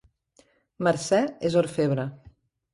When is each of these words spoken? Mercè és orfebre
Mercè 0.87 1.21
és 1.51 1.61
orfebre 1.63 2.11